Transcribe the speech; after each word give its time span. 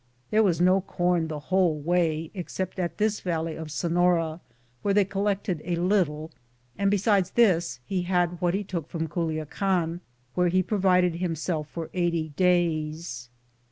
There 0.31 0.41
was 0.41 0.59
no 0.59 0.81
corn 0.81 1.27
the 1.27 1.37
whole 1.53 1.79
way, 1.79 2.31
except 2.33 2.79
at 2.79 2.97
this 2.97 3.19
valley 3.19 3.55
of 3.55 3.67
Sefiora, 3.67 4.39
where 4.81 4.95
they 4.95 5.05
collected 5.05 5.61
a 5.63 5.75
little, 5.75 6.31
and 6.75 6.89
besides 6.89 7.29
this 7.29 7.79
he 7.85 8.01
had 8.01 8.41
what 8.41 8.55
he 8.55 8.63
took 8.63 8.89
from 8.89 9.07
Culia 9.07 9.45
can, 9.47 10.01
where 10.33 10.47
he 10.47 10.63
provided 10.63 11.17
himself 11.17 11.67
for 11.69 11.91
eighty 11.93 12.29
days. 12.29 13.29